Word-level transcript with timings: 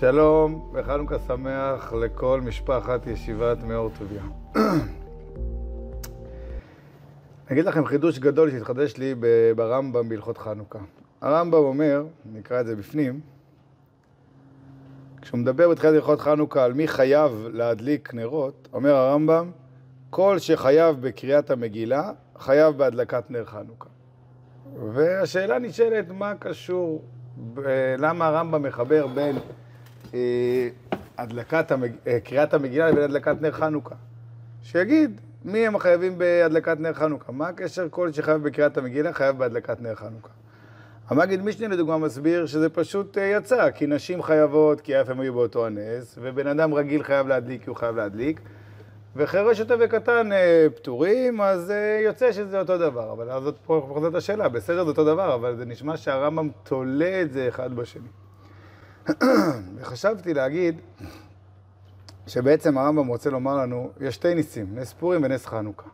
שלום 0.00 0.70
וחנוכה 0.72 1.18
שמח 1.18 1.92
לכל 1.92 2.40
משפחת 2.40 3.06
ישיבת 3.06 3.62
מאור 3.62 3.90
טוביה. 3.98 4.22
אגיד 7.52 7.64
לכם 7.64 7.84
חידוש 7.84 8.18
גדול 8.18 8.50
שהתחדש 8.50 8.96
לי 8.96 9.14
ברמב"ם 9.56 10.08
בהלכות 10.08 10.38
חנוכה. 10.38 10.78
הרמב"ם 11.20 11.58
אומר, 11.58 12.04
נקרא 12.32 12.60
את 12.60 12.66
זה 12.66 12.76
בפנים, 12.76 13.20
כשהוא 15.22 15.40
מדבר 15.40 15.68
בתחילת 15.68 15.94
הלכות 15.94 16.20
חנוכה 16.20 16.64
על 16.64 16.72
מי 16.72 16.88
חייב 16.88 17.46
להדליק 17.52 18.14
נרות, 18.14 18.68
אומר 18.72 18.94
הרמב"ם, 18.94 19.50
כל 20.10 20.38
שחייב 20.38 20.96
בקריאת 21.00 21.50
המגילה, 21.50 22.12
חייב 22.38 22.76
בהדלקת 22.76 23.30
נר 23.30 23.44
חנוכה. 23.44 23.88
והשאלה 24.94 25.58
נשאלת, 25.58 26.10
מה 26.10 26.34
קשור, 26.34 27.04
למה 27.98 28.26
הרמב"ם 28.26 28.62
מחבר 28.62 29.06
בין 29.06 29.36
אה, 29.36 29.42
הדלקת 31.18 31.72
המג... 31.72 31.92
אה, 32.06 32.20
קריאת 32.20 32.54
המגילה 32.54 32.90
לבין 32.90 33.02
הדלקת 33.02 33.36
נר 33.40 33.52
חנוכה? 33.52 33.94
שיגיד 34.62 35.20
מי 35.44 35.66
הם 35.66 35.76
החייבים 35.76 36.18
בהדלקת 36.18 36.80
נר 36.80 36.92
חנוכה. 36.92 37.32
מה 37.32 37.48
הקשר 37.48 37.86
כל 37.90 38.12
שחייב 38.12 38.42
בקריאת 38.42 38.78
המגילה 38.78 39.12
חייב 39.12 39.38
בהדלקת 39.38 39.80
נר 39.80 39.94
חנוכה? 39.94 40.32
המגיד 41.08 41.42
משנה 41.42 41.68
לדוגמה 41.68 41.98
מסביר 41.98 42.46
שזה 42.46 42.68
פשוט 42.68 43.18
אה, 43.18 43.22
יצא, 43.22 43.70
כי 43.70 43.86
נשים 43.86 44.22
חייבות 44.22 44.80
כי 44.80 45.00
אף 45.00 45.08
הם 45.08 45.20
היו 45.20 45.34
באותו 45.34 45.66
הנס, 45.66 46.18
ובן 46.20 46.46
אדם 46.46 46.74
רגיל 46.74 47.02
חייב 47.02 47.26
להדליק 47.26 47.62
כי 47.62 47.70
הוא 47.70 47.76
חייב 47.76 47.96
להדליק, 47.96 48.40
וחירש 49.16 49.58
שוטה 49.58 49.74
וקטן 49.80 50.30
פטורים, 50.76 51.40
אז 51.40 51.72
יוצא 52.04 52.32
שזה 52.32 52.60
אותו 52.60 52.78
דבר. 52.78 53.12
אבל 53.12 53.30
אז 53.30 53.42
זאת 53.42 53.56
פה 53.66 53.86
חוזרת 53.88 54.14
השאלה, 54.14 54.48
בסדר 54.48 54.84
זה 54.84 54.90
אותו 54.90 55.04
דבר, 55.04 55.34
אבל 55.34 55.56
זה 55.56 55.64
נשמע 55.64 55.96
שהרמב"ם 55.96 56.48
תולה 56.62 57.22
את 57.22 57.32
זה 57.32 57.48
אחד 57.48 57.74
בשני. 57.74 58.08
וחשבתי 59.76 60.34
להגיד 60.34 60.80
שבעצם 62.26 62.78
הרמב"ם 62.78 63.06
רוצה 63.06 63.30
לומר 63.30 63.56
לנו, 63.56 63.90
יש 64.00 64.14
שתי 64.14 64.34
ניסים, 64.34 64.66
נס 64.74 64.92
פורים 64.92 65.22
ונס 65.24 65.46
חנוכה. 65.46 65.88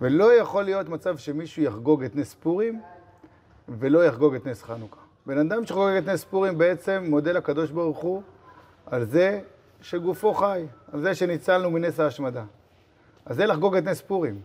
ולא 0.00 0.34
יכול 0.34 0.62
להיות 0.62 0.88
מצב 0.88 1.16
שמישהו 1.16 1.62
יחגוג 1.62 2.04
את 2.04 2.16
נס 2.16 2.34
פורים 2.34 2.80
ולא 3.68 4.04
יחגוג 4.04 4.34
את 4.34 4.46
נס 4.46 4.62
חנוכה. 4.62 5.00
בן 5.26 5.38
אדם 5.38 5.66
שחוגג 5.66 5.96
את 5.96 6.06
נס 6.06 6.24
פורים 6.24 6.58
בעצם 6.58 7.04
מודה 7.08 7.32
לקדוש 7.32 7.70
ברוך 7.70 7.98
הוא 7.98 8.22
על 8.86 9.04
זה 9.04 9.40
שגופו 9.80 10.34
חי, 10.34 10.66
על 10.92 11.00
זה 11.00 11.14
שניצלנו 11.14 11.70
מנס 11.70 12.00
ההשמדה. 12.00 12.44
אז 13.26 13.36
זה 13.36 13.46
לחגוג 13.46 13.76
את 13.76 13.84
נס 13.84 14.00
פורים. 14.00 14.40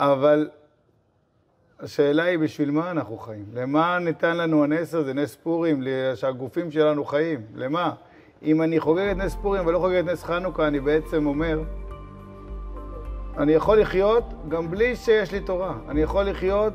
אבל 0.00 0.48
השאלה 1.80 2.22
היא 2.22 2.38
בשביל 2.38 2.70
מה 2.70 2.90
אנחנו 2.90 3.18
חיים? 3.18 3.44
למה 3.54 3.98
ניתן 3.98 4.36
לנו 4.36 4.64
הנס 4.64 4.94
הזה, 4.94 5.14
נס 5.14 5.36
פורים, 5.36 5.82
שהגופים 6.14 6.70
שלנו 6.70 7.04
חיים? 7.04 7.40
למה? 7.54 7.92
אם 8.42 8.62
אני 8.62 8.80
חוגג 8.80 9.08
את 9.10 9.16
נס 9.16 9.34
פורים 9.34 9.66
ולא 9.66 9.78
חוגג 9.78 9.94
את 9.94 10.04
נס 10.04 10.24
חנוכה, 10.24 10.66
אני 10.66 10.80
בעצם 10.80 11.26
אומר, 11.26 11.60
אני 13.38 13.52
יכול 13.52 13.80
לחיות 13.80 14.24
גם 14.48 14.70
בלי 14.70 14.96
שיש 14.96 15.32
לי 15.32 15.40
תורה. 15.40 15.74
אני 15.88 16.00
יכול 16.00 16.24
לחיות, 16.24 16.72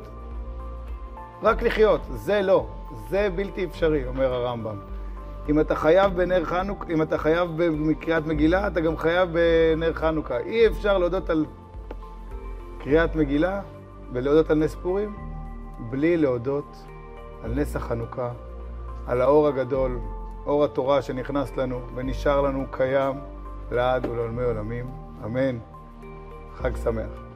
רק 1.42 1.62
לחיות. 1.62 2.00
זה 2.10 2.42
לא. 2.42 2.66
זה 3.10 3.28
בלתי 3.34 3.64
אפשרי, 3.64 4.06
אומר 4.06 4.34
הרמב"ם. 4.34 4.76
אם 5.48 5.60
אתה 5.60 5.74
חייב 5.74 6.16
בנר 6.16 6.44
חנוכה, 6.44 6.84
אם 6.90 7.02
אתה 7.02 7.18
חייב 7.18 7.48
בקריאת 7.56 8.26
מגילה, 8.26 8.66
אתה 8.66 8.80
גם 8.80 8.96
חייב 8.96 9.28
בנר 9.32 9.92
חנוכה. 9.92 10.38
אי 10.38 10.66
אפשר 10.66 10.98
להודות 10.98 11.30
על 11.30 11.46
קריאת 12.78 13.16
מגילה 13.16 13.60
ולהודות 14.12 14.50
על 14.50 14.58
נס 14.58 14.74
פורים, 14.74 15.16
בלי 15.90 16.16
להודות 16.16 16.84
על 17.42 17.54
נס 17.54 17.76
החנוכה, 17.76 18.30
על 19.06 19.20
האור 19.20 19.48
הגדול, 19.48 19.98
אור 20.46 20.64
התורה 20.64 21.02
שנכנס 21.02 21.56
לנו 21.56 21.80
ונשאר 21.94 22.40
לנו 22.40 22.66
קיים 22.70 23.14
לעד 23.70 24.06
ולעולמי 24.06 24.42
עולמים. 24.42 24.86
אמן. 25.24 25.58
חג 26.54 26.76
שמח. 26.76 27.31